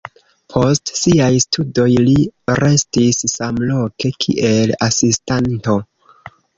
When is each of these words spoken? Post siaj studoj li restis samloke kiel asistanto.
Post 0.53 0.91
siaj 0.99 1.27
studoj 1.43 1.87
li 2.07 2.17
restis 2.63 3.23
samloke 3.37 4.15
kiel 4.27 4.77
asistanto. 4.91 5.83